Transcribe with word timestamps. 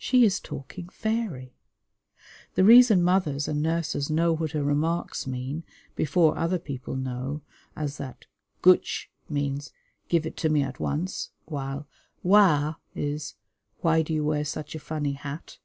She 0.00 0.24
is 0.24 0.40
talking 0.40 0.88
fairy. 0.88 1.54
The 2.54 2.64
reason 2.64 3.02
mothers 3.02 3.46
and 3.46 3.60
nurses 3.62 4.08
know 4.08 4.32
what 4.32 4.52
her 4.52 4.64
remarks 4.64 5.26
mean, 5.26 5.64
before 5.94 6.38
other 6.38 6.58
people 6.58 6.96
know, 6.96 7.42
as 7.76 7.98
that 7.98 8.24
"Guch" 8.62 9.08
means 9.28 9.72
"Give 10.08 10.24
it 10.24 10.38
to 10.38 10.48
me 10.48 10.62
at 10.62 10.80
once," 10.80 11.28
while 11.44 11.86
"Wa" 12.22 12.76
is 12.94 13.34
"Why 13.82 14.00
do 14.00 14.14
you 14.14 14.24
wear 14.24 14.46
such 14.46 14.74
a 14.74 14.80
funny 14.80 15.12
hat?" 15.12 15.58